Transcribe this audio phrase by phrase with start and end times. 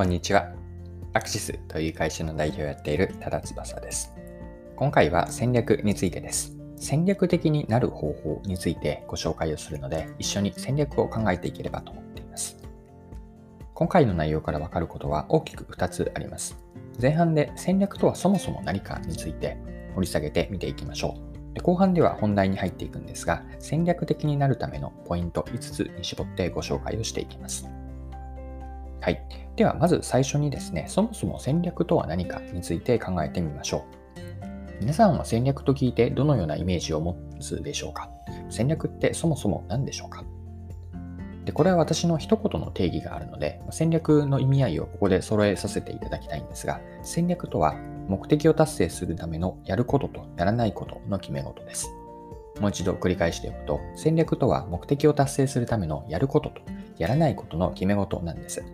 [0.00, 0.50] こんにちは。
[1.12, 4.14] アクシスという会社の代表をやっている多田翼です。
[4.74, 6.56] 今回は戦略についてです。
[6.78, 12.56] 戦略的になる方法についてご紹介をするので、一緒に戦略を考えていければと思っています。
[13.74, 16.56] 今回の内容からわかることは大きく2つあります。
[16.98, 19.58] 前半で戦略とはそもそも何かについて
[19.94, 21.14] 掘り下げて見ていきましょ
[21.52, 21.54] う。
[21.54, 27.68] で後半では本題に入っていくんですが、戦略的になるためのポイント5つに絞ってご紹介をしていきます。
[29.02, 29.49] はい。
[29.60, 33.84] では、まず最初にですね、そもそも戦略とは何かについて考えてみましょ
[34.24, 34.80] う。
[34.80, 38.08] 皆さんは戦略と聞いてどのようなイメージを持つでしょうか？
[38.48, 40.24] 戦略ってそもそも何でしょうか？
[41.44, 47.74] でこれは私の一言の定義があるので、戦略の意味合いをここで揃えさせていただきたいんですが、戦略とは
[48.08, 51.90] 目的を達成するためのやることとやらないことの決め事です。
[52.60, 56.62] もう一度繰り返しておくと、戦略とは目的を達成するためのやることと
[56.96, 58.64] やらないことの決め事なんです。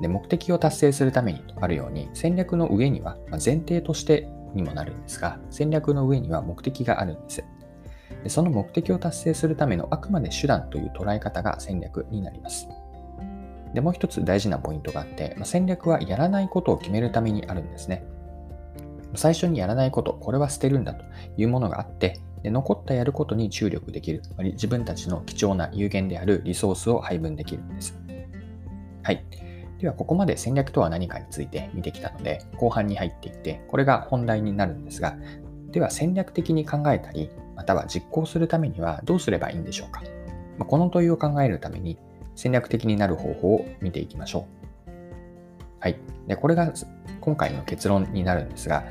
[0.00, 7.44] で目的を達成するためにとあるように戦略の上には、ま前提としてにもなるんですが戦略の上には目的があるんです。
[8.22, 12.68] でその目的を達成するためのあくまで手段という捉え方が戦略になります。
[13.74, 18.04] でもう一つ大事なポイントがあって、ま戦略はやらないことを決めるためにあるんですね。
[19.14, 21.04] 最初にやらないことこれは捨てるんだと
[21.36, 27.98] いうものがあってで残ったやることに注力できる自分たちの貴重な有限であるリソースを配分できるんです。
[29.02, 29.24] はい。
[29.78, 35.16] では、ここまで戦略とは何かについて見てきたので、後半に入っていって、これが本題になるんですが、
[35.70, 40.02] では戦略的に考えたり、または実行するためにはどうすればいいんでしょうか。
[40.58, 41.98] まこの問いを考えるために、
[42.34, 44.46] 戦略的になる方法を見ていきましょ
[44.88, 44.90] う。
[45.80, 45.98] はい。
[46.26, 46.72] で、これが
[47.20, 48.84] 今回の結論になるんですが、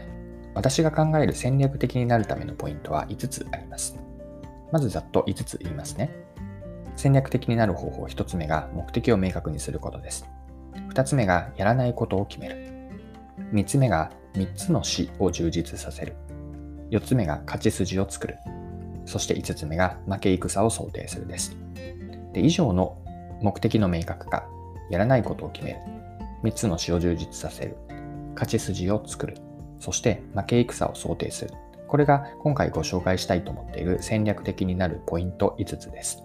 [0.53, 3.99] 私が考える戦略的になるためのポイントは5つあります。
[4.71, 6.11] まずざっと5つ言いますね。
[6.95, 10.34] 戦略的になる方法1つ目が目的を明確にすることです。
[10.89, 12.57] 2つ目がやらないことを決める。
[13.53, 16.15] 3つ目が3つの死を充実させる。
[16.91, 18.37] 4つ目が勝ち筋を作る。
[19.05, 21.55] そして5つ目が負け戦を想定するです。
[22.33, 22.97] で以上の
[23.41, 24.47] 目的の明確化、
[24.89, 25.79] やらないことを決める。
[26.43, 27.77] 3つの死を充実させる。
[28.33, 29.37] 勝ち筋を作る。
[29.79, 31.51] そして負け戦を想定する。
[31.87, 36.24] これが今回ご紹介したいと思っている戦略的になるポイント5つです。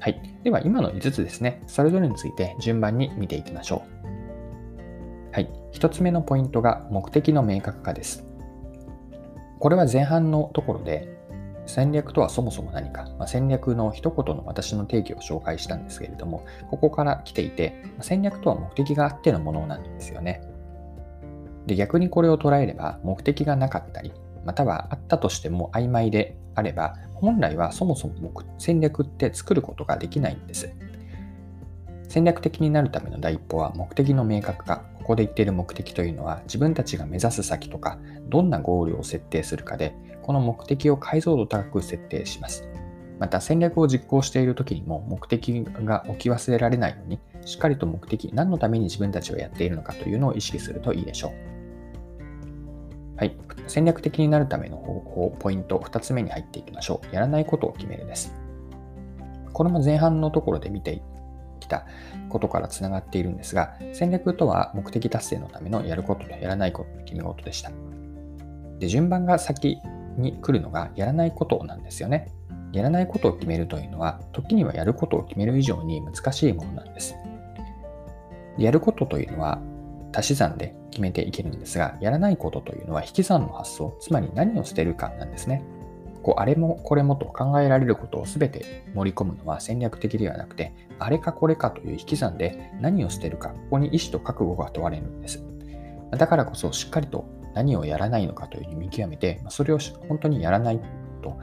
[0.00, 0.18] はい。
[0.42, 5.32] では、今の5つですね、それぞれについて順番に見ていきましょう。
[5.32, 5.50] はい。
[5.74, 8.24] 1つ目のポイントが目的の明確化です。
[9.58, 11.20] これは前半のところで、
[11.66, 20.40] 戦略とはそもそも何か、まあ、戦略の一言の私の定義を紹介したんですけれども、ここから来ていて、戦略とは目的があってのものなんですよね。
[21.66, 24.12] で逆にこれを捉えれば、目的がなかったり、
[24.46, 30.72] またはあったとしても曖昧であれば、本来はそもそも戦略って作ることができないんです。
[32.08, 34.84] 戦略的になるための第一歩は目的の明確化。
[34.98, 42.68] ここで言っている目的というのは自分たちが目指す先とかどんなゴールを設定するかでこの目的を解像度高く設定します。
[43.18, 53.16] また戦略を実行している時にも目的が起き忘れられないようにしっかりと目的、何のために自分たちはやっているのかというのを意識するといいでしょう。
[53.16, 53.36] はい。
[53.66, 57.14] 戦略的になるための方法、ポイント2つ目に入っていきましょう。
[57.14, 58.34] やらないことを決めるです。
[59.52, 61.02] これも前半のところで見て
[61.60, 61.86] きた
[62.28, 67.70] ことからつながっているんですが、戦略とは目的達成のためのやることとやらないことの決め事でした。
[68.78, 69.78] で、順番が先
[70.16, 72.28] に来るのがやらないことなんですよね。
[72.72, 77.16] やらないことを決めるというのは、時にはやることを決める以上に難しいものなんです。
[78.58, 79.60] やることというのは、
[80.14, 85.62] 足し算で決めていけるんですが、やらないことというのは引き算の発想、つまり何を捨てるかなんですね。
[86.22, 95.42] こうあれもこれもと考えられることを全て盛り込むのは戦略的ではなくて、あれかこれかという引き算で何を捨てるか、ここに意思と覚悟が問われるんです。
[96.10, 97.24] だからこそしっかりと
[97.54, 99.78] 何をやらないのかというふうに見極めて、それを
[100.08, 100.80] 本当にやらない
[101.22, 101.38] と、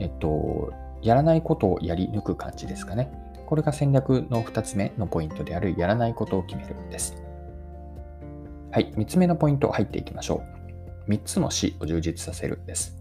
[0.00, 0.72] えっと、
[1.02, 3.10] やらないことをやり抜く感じですかね。
[3.46, 7.22] これが戦略の2つ目のポイントであるやらないことを決めるんです。
[8.70, 10.42] はい、3つ目のポイント入っていきましょ
[11.06, 11.10] う。
[11.10, 12.96] 3つの死を充実させるです。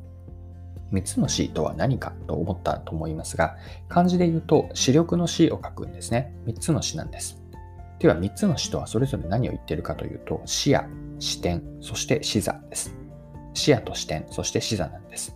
[0.92, 3.58] 3つの死とは何かと思ったと思いますが、
[3.90, 6.36] 漢字で言うと視力の死を書くんですね。
[6.46, 7.42] 3つの死なんです。
[8.00, 10.84] では3つの死とはそれぞれ何を言ってるかというと、視野、
[11.20, 12.96] 視点、そして視座です。
[13.54, 15.36] 視野と視点、そして視座なんです。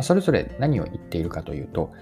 [0.00, 1.92] それぞれ何を言っているかというと、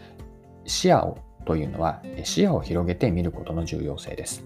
[0.66, 4.44] 視野をというのは視野を広げて見ることの重要性です。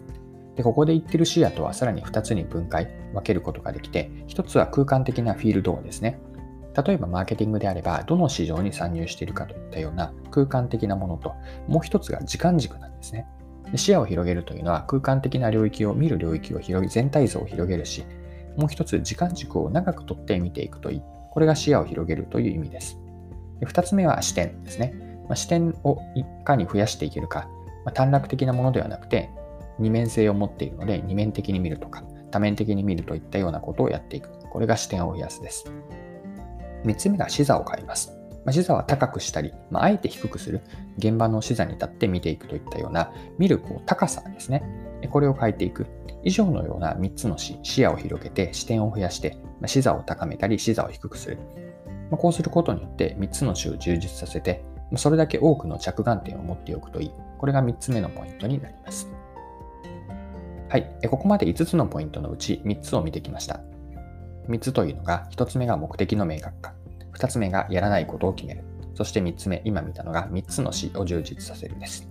[0.60, 6.20] でここで言ってる視野とはさらに2つに分解、分けることができて、1つは空間的なフィールドですね。
[6.86, 11.32] 例えばマーケティングであれば、どの市場に参入しているかといったような空間的なものと、
[11.66, 13.26] もう1つが時間軸なんですね
[13.72, 13.78] で。
[13.78, 18.04] 視野を広げるというのは空間的な領域を見る領域を広げ、全体像を広げるし、
[18.58, 21.02] もう一つ時間軸を長くとって見ていくといい。
[21.30, 22.98] これが視野を広げるという意味です。
[23.60, 24.92] で二つ目は視点ですね。
[25.26, 27.48] まあ、視点をいかに増やしていけるか、
[27.86, 29.30] まあ、短絡的なものではなくて、
[29.80, 34.30] 二面性を持っているので、二面的に見るとか、多面的に見るといったようなことをやっていく。
[34.50, 35.72] これが視点を増やすです。
[36.84, 38.16] 三つ目が視座を変えます。
[38.44, 40.60] まあ、視座は高くしたり、まあ、あえて低くする、
[40.98, 44.62] 現場の視座に立って見ていくといったような、見るこう高さですね。
[45.10, 45.86] これを変えていく。
[46.22, 51.38] 以上のような3つの視、視野を広げて視点を増やして、まあ、視座を高めたり、視座を低くする。
[52.10, 54.64] まあ、こうすることによって3つの視を充実させて、
[54.96, 57.12] それだけ多くの着眼点を持っておくといい。
[57.38, 59.08] これが3つ目のポイントになります。
[60.70, 60.88] はい。
[61.08, 63.60] ここまで5つのポイントのうち3つを見てきました。
[64.48, 66.74] 3つというのが、1つ目が目的の明確化。
[67.14, 68.62] 2つ目がやらないことを決める。
[68.94, 72.08] そして3つ目、今見たのが3つの死を充実させるです。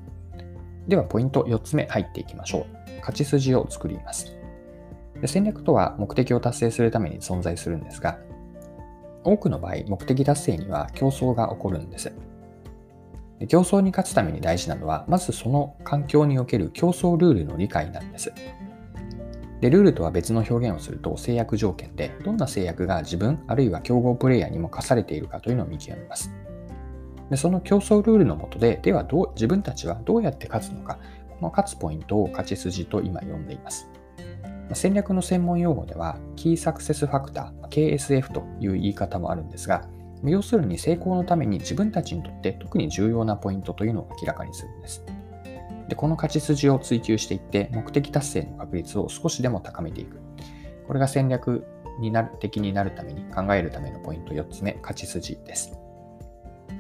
[0.90, 2.90] では、ポイント4つ目入っていきましょう。
[3.00, 4.36] 勝ち筋を作ります。
[5.26, 8.20] 戦略とは目的を達成するために存在するんですが、
[9.24, 12.12] 多くの場合、目的達成には競争が起こるんです。
[13.40, 18.34] で競争に勝つために大事なのは、まずその環境における競争ルールの理解なんです。
[19.62, 26.32] で、ルールとは別の表現をすると制約条件で、どんな制約が自分あるいは競合プレイヤーにも課されているかというのを見極めます。
[27.30, 31.00] でその競争ルールのもとで、ではどう自分たちはどうやって勝つのか、
[31.30, 33.90] この勝つポイントを勝ち筋と今呼んでいます。
[34.74, 39.88] 戦略の専門用語では、キーサクセスファクター、KSF という言い方もあるんですが、
[40.24, 45.04] 要するに成功のために自分たちにとって特に重要なポイントというのを明らかにするんです。
[45.88, 50.20] でこの勝ち筋を追求していって目的達成の確率を少しでも高めていく。
[50.88, 51.66] これが戦略
[52.00, 55.74] になる的になるために考えるためのポイント4つ目、勝ち筋です。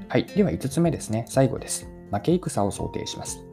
[0.07, 0.25] はい。
[0.25, 1.25] では5つ目ですね。
[1.27, 1.87] 最後です。
[2.11, 3.48] 負け戦を想定します。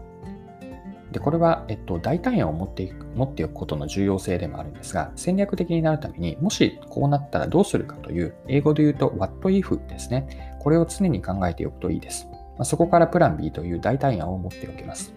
[1.16, 10.58] でこれは、えっと、大胆案を持っていく持っておくことの重要性でもあるんですが、戦略的になるためにもしこうなったらどうするかという、英語で言うと What if ですね。
[10.60, 12.26] これを常に考えておくといいです。
[12.28, 15.14] まあ、そこからプラン B という大胆案を持っておきます。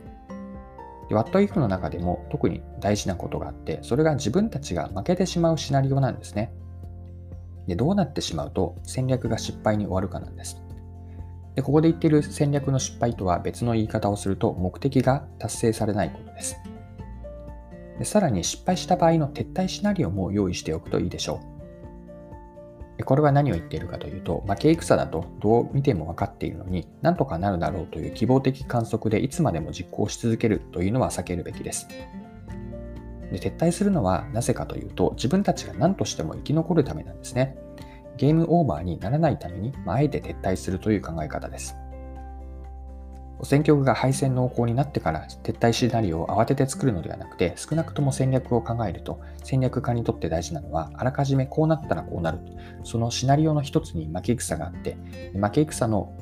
[1.09, 6.53] で What if の中でも特に大事なことがあって、それが自分たちが負けてしまうシナリオなんですね。
[7.67, 10.63] でどうなってしまうと戦略が失敗に終わるかなんです。
[11.59, 16.56] でここで言っている戦略の失敗とは別の言い方をすると目的が達成されないことです。
[17.97, 21.41] でさらに失敗した場合の撤退シナリオも用意しておくといいでしょ
[23.00, 23.03] う。
[23.03, 31.89] これは何を言っているかというと、負け戦だとどう見ても分かっているのに、なんとかなるだろうという希望的観測でいつまでも実行し続けるというのは避けるべきです。
[33.33, 37.57] で撤退するのはなぜかというと、自分たちが何としても生き残るためなんですね。
[38.19, 41.77] ゲームオーバーにならないために、まあ、あえて撤退するという考え方です。
[43.44, 52.39] 戦局が敗戦濃厚になってから撤退シナリオを慌てて作るのではなくて、少なくとも戦略を考えると、戦略家にとって大事なのは、あらかじめこうなったらこうなる。
[52.83, 54.98] そのシナリオの一つに負け戦があって、
[55.33, 56.13] 負け戦の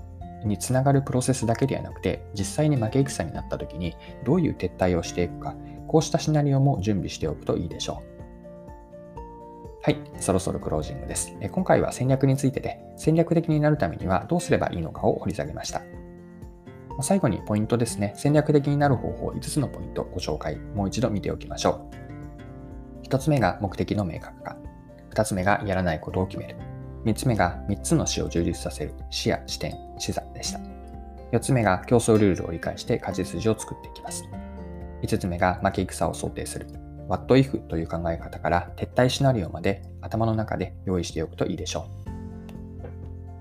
[0.45, 5.55] につながるプロセスだけではなくて、実際に負け戦になった時にどういう撤退をしていくか、
[5.87, 8.16] こうしたシナリオも準備しておくといいでしょう。
[9.87, 11.33] はい、そろそろクロージングです。
[11.49, 15.81] 今回は戦略についてで、戦略的になるためにはどうすればいいのかを掘り下げました。
[16.99, 18.11] 最後にポイントですね。
[18.17, 23.05] 戦略的になる方法5つのポイントご紹介、もう一度見ておきましょう。
[23.05, 24.57] 1つ目が目的の明確化。
[25.11, 26.57] 2つ目がやらないことを決める。
[27.05, 30.59] 3つ目が3つの視を充実させる視野、視点、視座でした。
[31.31, 34.25] 4つ目が競争ルールを理解して勝ち筋を作っていきます。
[35.01, 36.67] 5つ目が負け戦を想定する。
[37.07, 42.07] What if という考え方から撤退シナリオまで頭の中で用意しておくといいでしょう。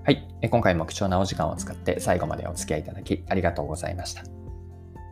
[0.03, 0.25] はい。
[0.49, 4.23] 今回も貴重なお時間を使って最後までお付き合いいただきありがとうございました。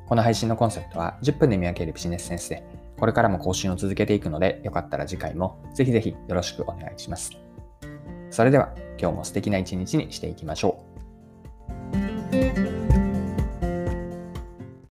[0.08, 2.64] この配信のコンセプトは10分で見分けるビジネスセンスで、
[2.98, 7.32] これからも更新を続けていくので、よかったら次回もぜひぜひよろしくお願いします。
[8.30, 10.85] それでは今日も素敵な一日にしていきましょう。